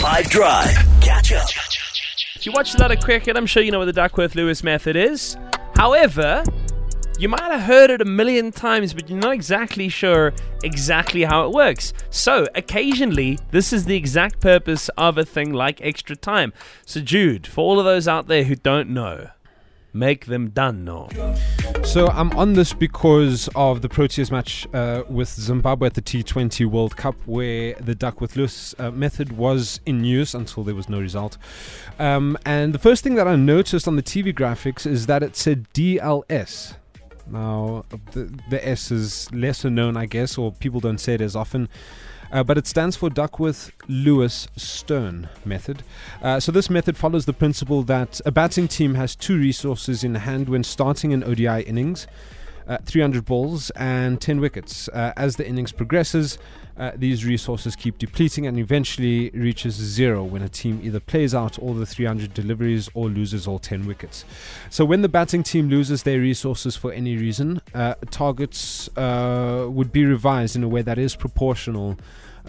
5 0.00 0.30
Drive. 0.30 0.74
Catch 1.02 1.32
up. 1.34 1.46
If 2.34 2.46
you 2.46 2.52
watch 2.52 2.74
a 2.74 2.78
lot 2.78 2.90
of 2.90 3.00
cricket, 3.00 3.36
I'm 3.36 3.44
sure 3.44 3.62
you 3.62 3.70
know 3.70 3.80
what 3.80 3.84
the 3.84 3.92
Duckworth 3.92 4.34
Lewis 4.34 4.64
method 4.64 4.96
is. 4.96 5.36
However, 5.76 6.42
you 7.18 7.28
might 7.28 7.52
have 7.52 7.60
heard 7.60 7.90
it 7.90 8.00
a 8.00 8.06
million 8.06 8.50
times, 8.50 8.94
but 8.94 9.10
you're 9.10 9.18
not 9.18 9.34
exactly 9.34 9.90
sure 9.90 10.32
exactly 10.64 11.24
how 11.24 11.44
it 11.44 11.52
works. 11.52 11.92
So, 12.08 12.46
occasionally, 12.54 13.38
this 13.50 13.74
is 13.74 13.84
the 13.84 13.94
exact 13.94 14.40
purpose 14.40 14.88
of 14.96 15.18
a 15.18 15.24
thing 15.26 15.52
like 15.52 15.82
extra 15.82 16.16
time. 16.16 16.54
So, 16.86 17.02
Jude, 17.02 17.46
for 17.46 17.60
all 17.60 17.78
of 17.78 17.84
those 17.84 18.08
out 18.08 18.26
there 18.26 18.44
who 18.44 18.56
don't 18.56 18.88
know, 18.88 19.28
make 19.92 20.26
them 20.26 20.50
done 20.50 20.84
know. 20.84 21.08
So 21.84 22.08
I'm 22.08 22.30
on 22.32 22.52
this 22.52 22.72
because 22.72 23.48
of 23.54 23.82
the 23.82 23.88
Proteas 23.88 24.30
match 24.30 24.66
uh, 24.72 25.02
with 25.08 25.28
Zimbabwe 25.28 25.86
at 25.86 25.94
the 25.94 26.02
T20 26.02 26.66
World 26.66 26.96
Cup, 26.96 27.16
where 27.26 27.74
the 27.74 27.94
Duckworth 27.94 28.36
Lewis 28.36 28.74
uh, 28.78 28.90
method 28.90 29.36
was 29.36 29.80
in 29.86 30.04
use 30.04 30.34
until 30.34 30.62
there 30.64 30.74
was 30.74 30.88
no 30.88 31.00
result. 31.00 31.38
Um, 31.98 32.38
and 32.44 32.72
the 32.72 32.78
first 32.78 33.02
thing 33.02 33.14
that 33.14 33.26
I 33.26 33.36
noticed 33.36 33.88
on 33.88 33.96
the 33.96 34.02
TV 34.02 34.34
graphics 34.34 34.86
is 34.86 35.06
that 35.06 35.22
it 35.22 35.36
said 35.36 35.66
DLS. 35.72 36.74
Now, 37.26 37.84
the, 38.12 38.32
the 38.50 38.66
S 38.66 38.90
is 38.90 39.32
lesser 39.32 39.70
known, 39.70 39.96
I 39.96 40.06
guess, 40.06 40.36
or 40.36 40.52
people 40.52 40.80
don't 40.80 40.98
say 40.98 41.14
it 41.14 41.20
as 41.20 41.36
often. 41.36 41.68
Uh, 42.32 42.44
but 42.44 42.56
it 42.56 42.66
stands 42.66 42.96
for 42.96 43.10
Duckworth 43.10 43.72
Lewis 43.88 44.48
Stern 44.56 45.28
method. 45.44 45.82
Uh, 46.22 46.38
so, 46.38 46.52
this 46.52 46.70
method 46.70 46.96
follows 46.96 47.26
the 47.26 47.32
principle 47.32 47.82
that 47.82 48.20
a 48.24 48.30
batting 48.30 48.68
team 48.68 48.94
has 48.94 49.16
two 49.16 49.36
resources 49.36 50.04
in 50.04 50.14
hand 50.14 50.48
when 50.48 50.62
starting 50.62 51.12
an 51.12 51.24
ODI 51.24 51.62
innings. 51.62 52.06
Uh, 52.66 52.78
300 52.84 53.24
balls 53.24 53.70
and 53.70 54.20
10 54.20 54.40
wickets. 54.40 54.88
Uh, 54.88 55.12
as 55.16 55.36
the 55.36 55.46
innings 55.46 55.72
progresses, 55.72 56.38
uh, 56.76 56.92
these 56.96 57.26
resources 57.26 57.76
keep 57.76 57.98
depleting 57.98 58.46
and 58.46 58.58
eventually 58.58 59.28
reaches 59.30 59.74
zero 59.74 60.24
when 60.24 60.40
a 60.40 60.48
team 60.48 60.80
either 60.82 60.98
plays 60.98 61.34
out 61.34 61.58
all 61.58 61.74
the 61.74 61.84
300 61.84 62.32
deliveries 62.32 62.88
or 62.94 63.08
loses 63.08 63.46
all 63.46 63.58
10 63.58 63.86
wickets. 63.86 64.24
So 64.70 64.84
when 64.84 65.02
the 65.02 65.08
batting 65.08 65.42
team 65.42 65.68
loses 65.68 66.04
their 66.04 66.20
resources 66.20 66.76
for 66.76 66.92
any 66.92 67.16
reason, 67.16 67.60
uh, 67.74 67.96
targets 68.10 68.88
uh, 68.96 69.66
would 69.68 69.92
be 69.92 70.06
revised 70.06 70.56
in 70.56 70.64
a 70.64 70.68
way 70.68 70.80
that 70.80 70.98
is 70.98 71.14
proportional 71.16 71.98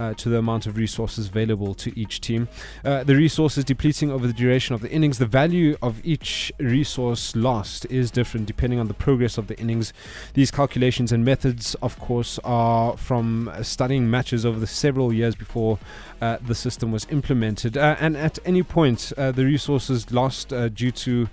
uh, 0.00 0.14
to 0.14 0.28
the 0.30 0.38
amount 0.38 0.66
of 0.66 0.76
resources 0.76 1.28
available 1.28 1.74
to 1.74 1.98
each 1.98 2.20
team. 2.20 2.48
Uh, 2.84 3.04
the 3.04 3.14
resources 3.14 3.64
depleting 3.64 4.10
over 4.10 4.26
the 4.26 4.32
duration 4.32 4.74
of 4.74 4.80
the 4.80 4.90
innings, 4.90 5.18
the 5.18 5.26
value 5.26 5.76
of 5.82 6.00
each 6.04 6.50
resource 6.58 7.36
lost 7.36 7.86
is 7.90 8.10
different 8.10 8.46
depending 8.46 8.80
on 8.80 8.88
the 8.88 8.94
progress 8.94 9.36
of 9.36 9.46
the 9.46 9.58
innings. 9.58 9.92
These 10.34 10.50
calculations 10.50 11.12
and 11.12 11.24
methods, 11.24 11.74
of 11.76 11.98
course, 11.98 12.38
are 12.44 12.96
from 12.96 13.52
studying 13.62 14.10
matches 14.10 14.46
over 14.46 14.58
the 14.58 14.66
several 14.66 15.12
years 15.12 15.34
before 15.34 15.78
uh, 16.22 16.38
the 16.46 16.54
system 16.54 16.92
was 16.92 17.06
implemented. 17.10 17.76
Uh, 17.76 17.96
and 18.00 18.16
at 18.16 18.38
any 18.44 18.62
point, 18.62 19.12
uh, 19.18 19.32
the 19.32 19.44
resources 19.44 20.10
lost 20.10 20.52
uh, 20.52 20.68
due 20.68 20.90
to 20.92 21.28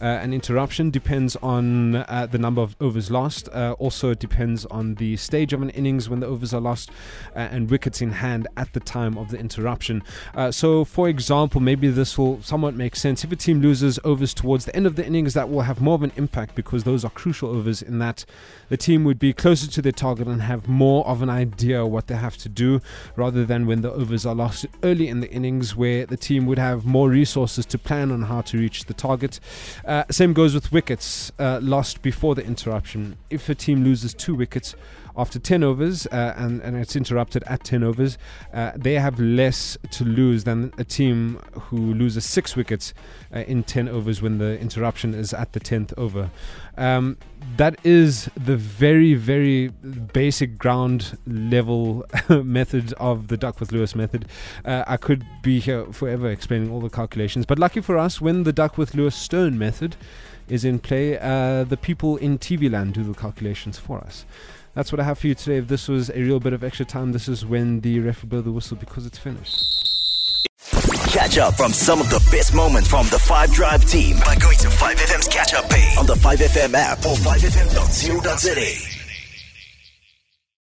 uh, 0.00 0.04
an 0.04 0.32
interruption 0.32 0.90
depends 0.90 1.36
on 1.36 1.96
uh, 1.96 2.26
the 2.30 2.38
number 2.38 2.62
of 2.62 2.76
overs 2.80 3.10
lost. 3.10 3.48
Uh, 3.50 3.74
also, 3.78 4.10
it 4.10 4.18
depends 4.18 4.64
on 4.66 4.94
the 4.96 5.16
stage 5.16 5.52
of 5.52 5.62
an 5.62 5.70
innings 5.70 6.08
when 6.08 6.20
the 6.20 6.26
overs 6.26 6.54
are 6.54 6.60
lost 6.60 6.90
uh, 7.34 7.40
and 7.40 7.70
wickets 7.70 8.00
in 8.00 8.12
hand 8.12 8.46
at 8.56 8.72
the 8.72 8.80
time 8.80 9.18
of 9.18 9.30
the 9.30 9.38
interruption. 9.38 10.02
Uh, 10.34 10.50
so, 10.50 10.84
for 10.84 11.08
example, 11.08 11.60
maybe 11.60 11.88
this 11.88 12.16
will 12.16 12.42
somewhat 12.42 12.74
make 12.74 12.96
sense. 12.96 13.24
If 13.24 13.32
a 13.32 13.36
team 13.36 13.60
loses 13.60 13.98
overs 14.04 14.34
towards 14.34 14.64
the 14.64 14.74
end 14.76 14.86
of 14.86 14.96
the 14.96 15.06
innings, 15.06 15.34
that 15.34 15.50
will 15.50 15.62
have 15.62 15.80
more 15.80 15.94
of 15.94 16.02
an 16.02 16.12
impact 16.16 16.54
because 16.54 16.84
those 16.84 17.04
are 17.04 17.10
crucial 17.10 17.50
overs 17.50 17.82
in 17.82 17.98
that 17.98 18.24
the 18.68 18.76
team 18.76 19.04
would 19.04 19.18
be 19.18 19.32
closer 19.32 19.70
to 19.70 19.82
their 19.82 19.92
target 19.92 20.26
and 20.26 20.42
have 20.42 20.68
more 20.68 21.06
of 21.06 21.22
an 21.22 21.30
idea 21.30 21.86
what 21.86 22.06
they 22.06 22.16
have 22.16 22.36
to 22.38 22.48
do 22.48 22.80
rather 23.16 23.44
than 23.44 23.66
when 23.66 23.82
the 23.82 23.90
overs 23.90 24.26
are 24.26 24.34
lost 24.34 24.66
early 24.82 25.08
in 25.08 25.20
the 25.20 25.30
innings 25.30 25.74
where 25.74 26.06
the 26.06 26.16
team 26.16 26.46
would 26.46 26.58
have 26.58 26.84
more 26.84 27.08
resources 27.08 27.64
to 27.66 27.78
plan 27.78 28.10
on 28.10 28.22
how 28.22 28.40
to 28.42 28.58
reach 28.58 28.84
the 28.84 28.94
target. 28.94 29.40
Uh, 29.88 30.04
same 30.10 30.34
goes 30.34 30.52
with 30.52 30.70
wickets 30.70 31.32
uh, 31.38 31.58
lost 31.62 32.02
before 32.02 32.34
the 32.34 32.44
interruption. 32.44 33.16
If 33.30 33.48
a 33.48 33.54
team 33.54 33.84
loses 33.84 34.12
two 34.12 34.34
wickets 34.34 34.74
after 35.18 35.40
10 35.40 35.64
overs 35.64 36.06
uh, 36.06 36.34
and, 36.36 36.60
and 36.62 36.76
it's 36.76 36.94
interrupted 36.94 37.42
at 37.44 37.64
10 37.64 37.82
overs, 37.82 38.16
uh, 38.54 38.70
they 38.76 38.94
have 38.94 39.18
less 39.18 39.76
to 39.90 40.04
lose 40.04 40.44
than 40.44 40.72
a 40.78 40.84
team 40.84 41.40
who 41.52 41.92
loses 41.92 42.24
six 42.24 42.54
wickets 42.54 42.94
uh, 43.34 43.40
in 43.40 43.64
10 43.64 43.88
overs 43.88 44.22
when 44.22 44.38
the 44.38 44.58
interruption 44.60 45.14
is 45.14 45.34
at 45.34 45.52
the 45.52 45.60
10th 45.60 45.92
over. 45.98 46.30
Um, 46.76 47.18
that 47.56 47.84
is 47.84 48.30
the 48.36 48.56
very, 48.56 49.14
very 49.14 49.68
basic 49.68 50.56
ground 50.56 51.18
level 51.26 52.06
method 52.28 52.92
of 52.94 53.26
the 53.26 53.36
Duckworth 53.36 53.72
Lewis 53.72 53.96
method. 53.96 54.26
Uh, 54.64 54.84
I 54.86 54.96
could 54.96 55.26
be 55.42 55.58
here 55.58 55.86
forever 55.92 56.30
explaining 56.30 56.70
all 56.70 56.80
the 56.80 56.90
calculations, 56.90 57.44
but 57.46 57.58
lucky 57.58 57.80
for 57.80 57.98
us, 57.98 58.20
when 58.20 58.44
the 58.44 58.52
Duckworth 58.52 58.94
Lewis 58.94 59.16
Stone 59.16 59.58
method 59.58 59.96
is 60.50 60.64
in 60.64 60.78
play, 60.78 61.18
uh, 61.18 61.64
the 61.64 61.76
people 61.76 62.16
in 62.16 62.38
TV 62.38 62.70
land 62.70 62.94
do 62.94 63.02
the 63.02 63.14
calculations 63.14 63.78
for 63.78 63.98
us. 63.98 64.24
That's 64.74 64.92
what 64.92 65.00
I 65.00 65.04
have 65.04 65.18
for 65.18 65.26
you 65.26 65.34
today. 65.34 65.56
If 65.56 65.68
this 65.68 65.88
was 65.88 66.10
a 66.10 66.20
real 66.20 66.40
bit 66.40 66.52
of 66.52 66.62
extra 66.62 66.84
time, 66.84 67.12
this 67.12 67.28
is 67.28 67.44
when 67.44 67.80
the 67.80 68.00
ref 68.00 68.22
will 68.22 68.28
blow 68.28 68.40
the 68.42 68.52
whistle 68.52 68.76
because 68.76 69.06
it's 69.06 69.18
finished. 69.18 69.78
Catch 71.08 71.38
up 71.38 71.54
from 71.54 71.72
some 71.72 72.00
of 72.00 72.10
the 72.10 72.20
best 72.30 72.54
moments 72.54 72.88
from 72.88 73.06
the 73.08 73.18
5 73.18 73.52
Drive 73.52 73.84
team 73.86 74.18
by 74.24 74.36
going 74.36 74.58
to 74.58 74.68
5FM's 74.68 75.28
catch 75.28 75.54
up 75.54 75.68
page 75.70 75.96
on 75.96 76.06
the 76.06 76.14
5FM 76.14 76.74
app 76.74 76.98
or 76.98 77.16
5FM.co.za. 77.16 78.97